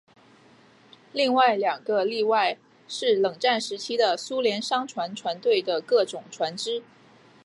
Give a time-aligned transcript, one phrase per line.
[1.13, 2.57] 另外两个例外
[2.87, 6.81] 是冷战时期的苏联商船船队的各种船只。